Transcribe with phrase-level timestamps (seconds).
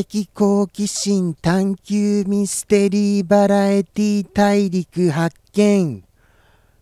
[0.00, 6.02] 的好奇心探求ミステリーバラエティ大陸発見。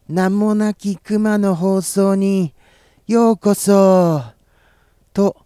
[0.09, 2.55] 名もなき熊の放送に
[3.09, 4.23] ようこそ。
[5.12, 5.36] と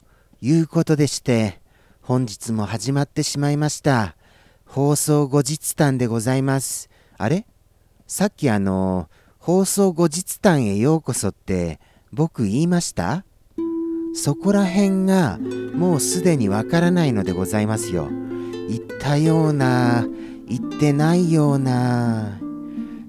[0.42, 1.59] いうことでして
[2.02, 4.15] 本日も始まってしまいました。
[4.66, 6.90] 放送後日談でございます。
[7.16, 7.46] あれ？
[8.06, 11.80] さっきあの放送後日談へようこそって
[12.12, 13.24] 僕言いました？
[14.15, 15.38] そこら辺が
[15.74, 18.09] もうすでにわからないのでございますよ。
[18.68, 20.07] 言ったような、
[20.46, 22.40] 言ってないような、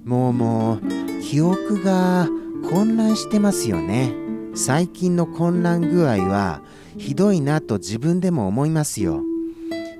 [0.03, 2.28] もうもう記憶が
[2.70, 4.14] 混乱してますよね。
[4.56, 6.61] 最近の混乱具合は
[6.98, 9.22] ひどいなと自分でも思いますよ。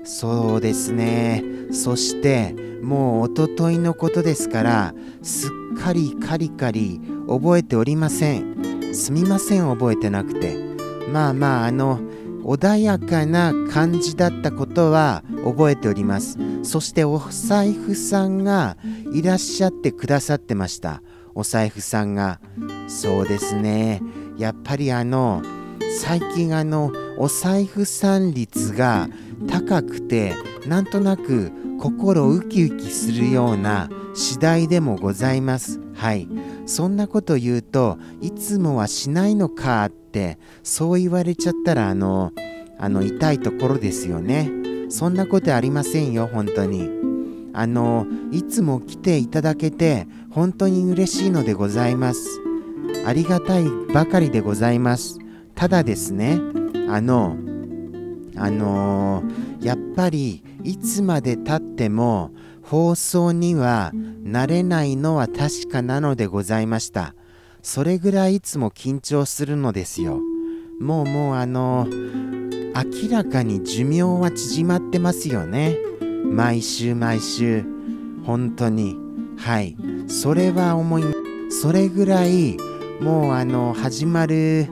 [0.02, 1.44] そうですね。
[1.70, 8.92] そしてもうおとといのことですからすっかりカリカリ覚えておりません。
[8.92, 10.75] すみません覚えてなくて。
[11.12, 12.00] まあまああの
[12.46, 16.38] 穏やかな感じだったことは覚えております。
[16.62, 18.76] そしてお財布さんが
[19.12, 21.02] いらっしゃってくださってました。
[21.34, 22.40] お財布さんが
[22.86, 24.00] そうですね。
[24.38, 25.42] やっぱりあの
[26.00, 29.08] 最近あのお財布さん率が
[29.48, 30.34] 高くて
[30.66, 35.80] なんとなく心ウキウキするような次第でもございます。
[35.94, 36.28] はい。
[36.64, 40.05] そんなこと言うといつもはしないのかって
[40.62, 42.32] そう言われちゃったらあの
[42.78, 44.50] あの痛いところですよね。
[44.88, 46.90] そんなことありませんよ本当に。
[47.52, 52.40] あのいつも来ていただけて本当に嬉しいのでございます。
[53.06, 55.18] ありがたいばかりでございます。
[55.54, 56.38] ただですね
[56.88, 57.36] あの
[58.36, 62.30] あのー、やっぱりいつまでたっても
[62.62, 67.14] 放送にはなれないのは確かなのでございました。
[67.66, 70.20] それぐらいいつも緊張するのですよ。
[70.80, 75.76] もうもうあの明らかに寿命は縮まってますよね。
[76.30, 77.64] 毎週毎週。
[78.24, 78.96] 本当に。
[79.36, 79.76] はい。
[80.06, 81.02] それは思い、
[81.50, 82.56] それぐらい
[83.00, 84.68] もうあの始まる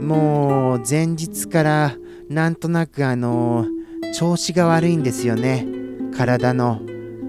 [0.00, 1.96] もう前日から
[2.30, 3.66] なんとなくあの
[4.14, 5.66] 調子が悪いんですよね。
[6.16, 6.80] 体の。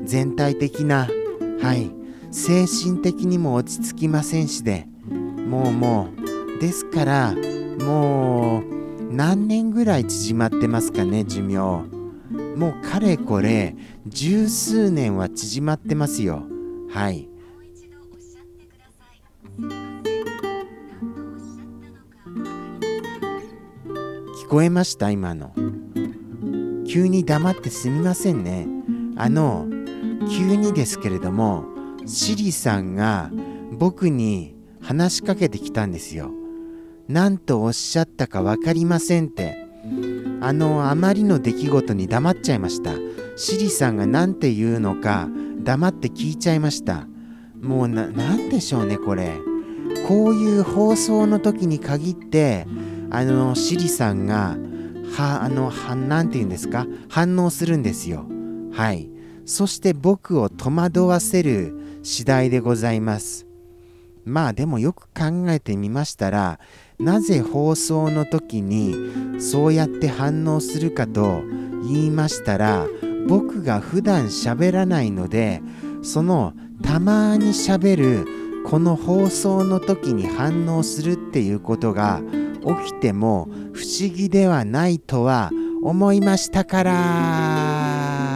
[0.05, 1.09] 全体的な、
[1.61, 1.91] はい、
[2.31, 4.88] 精神的にも落ち着きませんしで、
[5.49, 6.09] もうも
[6.57, 7.35] う、ですから、
[7.79, 8.63] もう、
[9.11, 11.57] 何年ぐらい縮まってますかね、寿命。
[12.55, 16.43] もうかれこれ、十数年は縮まってますよ。
[16.91, 17.27] はい。
[24.43, 25.09] 聞こえました？
[25.09, 25.51] 今の。
[26.87, 28.67] 急に黙ってすみませんね。
[29.15, 29.65] あの、
[30.29, 31.65] 急にですけれども
[32.05, 33.31] シリさんが
[33.71, 34.55] 僕に
[34.89, 36.31] 話しかけてきたんですよ。
[37.07, 39.55] 何とおっしゃったか分かりませんって。
[40.41, 42.93] あのあまりの出来事に黙っちゃいました。
[43.35, 45.29] シリさんが何て言うのか
[45.59, 47.07] 黙って聞いちゃいました。
[47.61, 49.37] もう何でしょうねこれ。
[50.07, 52.65] こういう放送の時に限って
[53.11, 54.57] あのシリさんが
[55.15, 55.71] はあの
[56.07, 56.87] 何て言うんですか？
[57.09, 58.25] 反応するんですよ。
[58.73, 59.11] はい。
[59.45, 63.45] そして僕を戸惑わせる次第でございます。
[64.29, 66.59] まあでもよく考えてみましたら
[66.99, 71.41] なぜ放送の時にそうやって反応するかと
[71.83, 72.87] 言いましたら
[73.27, 75.61] 僕が普段喋らないので
[76.01, 76.53] その
[76.83, 78.27] たまに喋る
[78.65, 82.21] この放送の時に反応するっていうことが
[82.83, 85.51] 起きても不思議ではないとは
[85.81, 88.29] 思いましたから。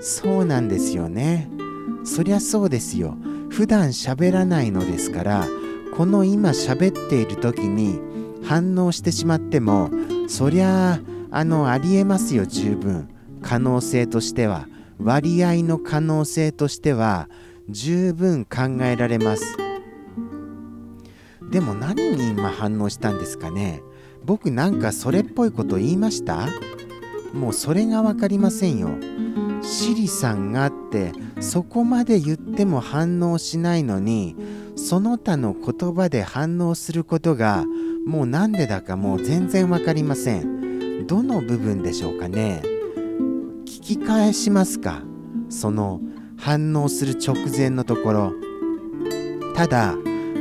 [0.00, 1.48] そうなんですよね。
[2.04, 3.16] そりゃそうですよ。
[3.50, 5.46] 普段喋らないのですから、
[5.96, 7.98] この今喋っている時に
[8.44, 9.90] 反応してしまっても、
[10.28, 11.00] そりゃ
[11.30, 13.08] あのありえますよ十分。
[13.42, 14.66] 可能性としては。
[14.98, 17.28] 割合の可能性としては
[17.68, 19.44] 十分考えられます。
[21.50, 23.82] でも何に今反応したんですかね
[24.24, 26.48] 僕なんかそれっぽいこと言いました？
[27.34, 28.88] もうそれが分かりませんよ。
[29.66, 34.36] シリさんがってそこまで言っても反応しないのに
[34.76, 37.64] その他の言葉で反応することが
[38.06, 41.06] もうなんでだかもう全然分かりません。
[41.08, 42.62] どの部分でしょうかね。
[43.64, 45.02] 聞き返しますか。
[45.48, 46.00] その
[46.38, 48.32] 反応する直前のところ。
[49.56, 49.96] ただ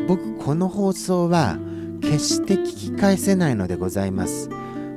[0.07, 1.57] 僕この放送は
[2.01, 4.50] 決して聞き返せないのでございます。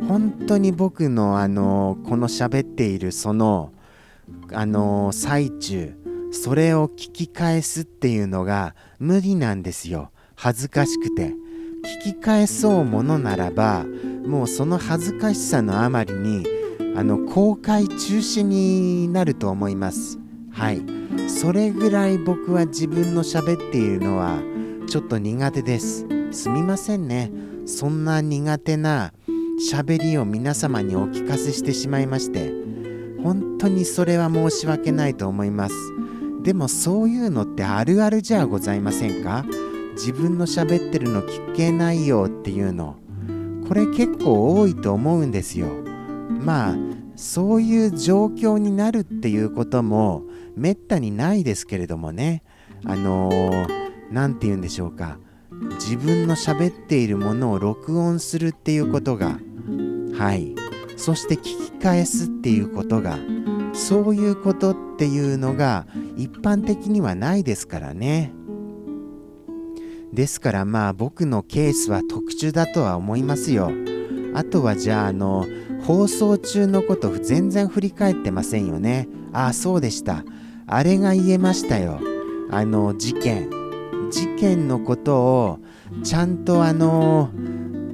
[0.06, 3.72] 本当に僕のあのこの喋っているその
[4.52, 5.94] あの最中
[6.30, 10.10] それを聞き返すっていうのが無理なんですよ。
[10.34, 11.34] 恥ずかしくて。
[12.04, 13.86] 聞き返そうものならば
[14.26, 16.44] もうその恥ずかしさのあまりに
[16.96, 20.19] あの公開中止になると思います。
[20.50, 20.82] はい。
[21.28, 24.38] それぐらい僕は自分の喋っているのは
[24.88, 26.06] ちょっと苦手です。
[26.32, 27.30] すみませんね。
[27.64, 29.12] そんな苦手な
[29.72, 32.57] 喋りを皆様にお聞かせしてしまいまして。
[33.23, 35.75] 本当にそれは申し訳ないと思います。
[36.43, 39.44] でもそういうのってあるあるじゃございませんか？
[39.94, 42.97] 自分の喋ってるの聞けないよっていうの。
[43.67, 45.67] これ結構多いと思うんですよ。
[46.41, 46.76] まあ
[47.17, 50.23] そういう状況になるっていうことも
[50.56, 52.43] めったにないですけれどもね。
[52.85, 53.31] あの
[54.12, 55.19] 何、ー、て言うんでしょうか。
[55.81, 59.41] 自分の喋っているものを録音するっていうことが
[60.17, 60.55] はい。
[60.99, 63.19] そして聞き返すっていうことが
[63.73, 65.87] そういうことっていうのが
[66.17, 68.33] 一般的にはないですからね。
[70.12, 73.71] ですからまあ僕のケースは特殊だとは思いますよ。
[74.35, 75.47] あとはじゃああの
[75.85, 79.09] 放送中のこと全然振り返ってませんよね。
[79.33, 80.25] ああそうでした。
[80.67, 82.00] あれが言えましたよ。
[82.50, 83.50] あの事件。
[84.11, 85.59] 事件のことを
[86.03, 87.31] ちゃんとあの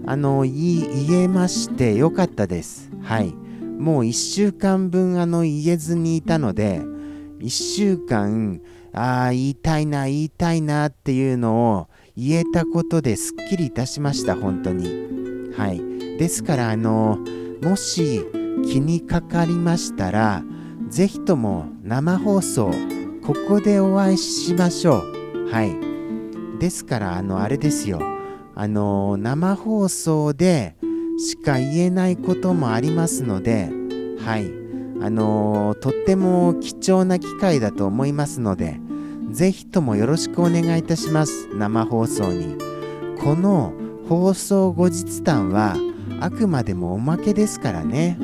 [0.06, 2.93] あの言えましてよかったです。
[3.04, 3.34] はい。
[3.78, 6.80] もう1週間分あの言えずにいたので
[7.40, 8.60] 1週間
[8.92, 15.52] ああ言いたいな言いたいなっていうのを言えたことですっきりいたしました本当に。
[15.56, 15.82] はい。
[16.18, 17.18] ですからあの
[17.62, 18.24] もし
[18.66, 20.42] 気にかかりましたら
[20.88, 22.70] ぜひとも生放送
[23.26, 25.50] ここでお会いしましょう。
[25.50, 25.74] はい。
[26.60, 28.00] ですからあのあれですよ。
[28.54, 30.76] あの生放送で
[31.18, 33.70] しか言えないこともありますので
[34.24, 34.64] はい。
[35.02, 38.80] あのとっても貴重な機会だと思いますので
[39.30, 41.48] ぜひともよろしくお願いいたします。
[41.54, 42.56] 生放送に。
[43.20, 43.72] この
[44.08, 45.76] 放送後日談は
[46.20, 48.18] あくまでもおまけですからね。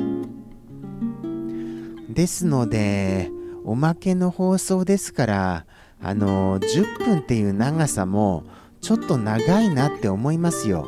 [2.09, 3.29] ですので
[3.63, 5.65] おまけの放送ですから
[6.01, 8.43] あの10分っていう長さも
[8.81, 10.87] ちょっと長いなって思いますよ。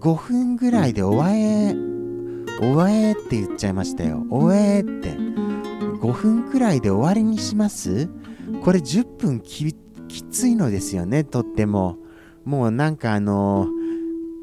[0.00, 1.74] 5分ぐらいで終わえ
[2.58, 4.24] 終わえって言っちゃいましたよ。
[4.30, 5.10] 終えって。
[5.10, 8.08] 5分くらいで終わりにします？
[8.64, 9.74] これ10分き
[10.30, 11.98] ついのですよねとっても。
[12.44, 13.68] もうなんかあの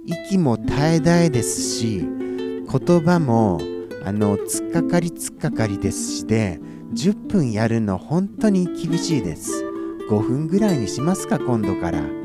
[0.06, 3.60] 息も絶え絶えですし言葉も
[4.06, 6.60] あの突っかかり突っかかりですしで
[6.94, 9.52] 10分やるの本当に厳しいです。
[10.10, 12.17] 5分ぐらいにしますか今度から。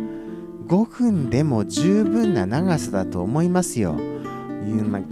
[0.73, 3.95] 5分でも十分な長さだと思いますよ。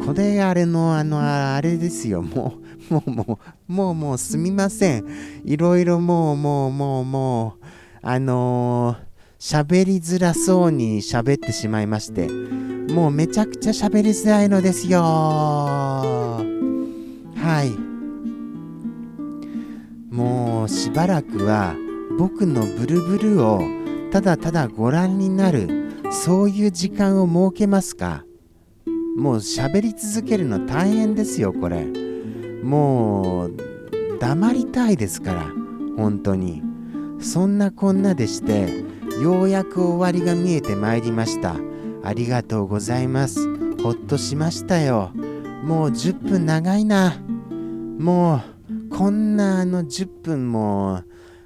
[0.06, 2.22] これあれのあのあれですよ。
[2.22, 2.54] も
[2.90, 5.04] うもうもうもうもうすみません。
[5.44, 7.64] いろいろもうもうもうもう
[8.00, 12.26] あのー、喋りづらそうに喋ってしまいまして。
[12.90, 15.02] もうめちゃくちゃ喋りづらいのですよ。
[15.02, 16.42] は
[17.62, 17.68] い。
[20.10, 21.76] もうしばらくは
[22.18, 23.79] 僕のブルブルを
[24.10, 25.68] ただただご覧になる
[26.10, 28.24] そういう時間を設けますか？
[29.16, 31.86] もう喋り続けるの大変ですよこれ。
[32.62, 33.56] もう
[34.18, 35.46] 黙りたいですから
[35.96, 36.62] 本当に。
[37.20, 38.84] そんなこんなでして
[39.22, 41.56] ようやく終わりが見えてまいりました。
[42.02, 43.46] ありがとうございます。
[43.82, 45.12] ほっとしましたよ。
[45.64, 47.14] もう10分長いな。
[47.98, 51.02] もうこんなあの10分も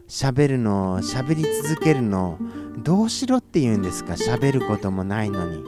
[0.09, 2.39] 喋るの喋り続けるの
[2.83, 4.15] どうしろって言うんですか？
[4.15, 5.65] 喋ることもないのに。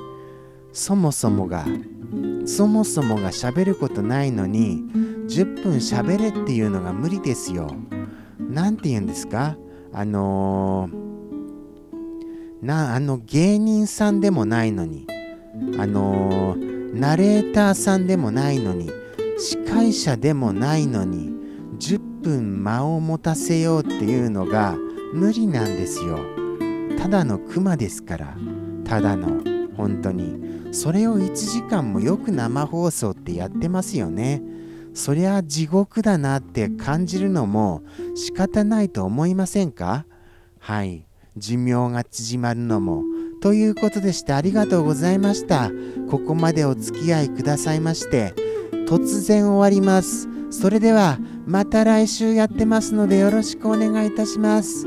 [0.73, 1.65] そもそもが
[2.45, 4.83] そもそもが喋ることないのに
[5.27, 7.75] 10分喋れっていうのが無理ですよ。
[8.39, 9.57] 何て言うんですか？
[9.93, 15.07] あのー、なあの芸人さんでもないのに。
[15.79, 18.91] あのー、ナレーターさんでもないのに。
[19.39, 21.36] 司会者でもないのに。
[22.27, 24.77] 分間を持たせようっていうのが
[25.15, 26.19] 無理なんですよ。
[26.99, 28.37] ただのクマですから。
[28.85, 29.45] ただの
[29.77, 30.73] 本当に。
[30.73, 34.43] それを1時間もよく生放送ってやってますよね。
[34.93, 37.83] そりゃ地獄だなって感じるのも
[38.17, 40.05] 仕方ないと思いませんか？
[40.59, 41.07] はい。
[41.37, 43.05] 寿命が縮まるのも。
[43.41, 45.71] ということでしてありがとうございました。
[46.11, 48.35] ここまでお付き合いくださいまして。
[48.87, 50.29] 突然終わります。
[50.51, 54.87] それではまた来週やってますのでよろしくお願いいたします。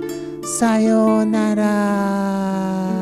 [0.57, 2.98] さようなら。